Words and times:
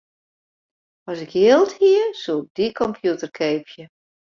As 1.09 1.19
ik 1.25 1.33
jild 1.41 1.71
hie, 1.79 2.03
soe 2.21 2.39
ik 2.43 2.49
dy 2.55 2.67
kompjûter 2.79 3.29
keapje. 3.37 3.83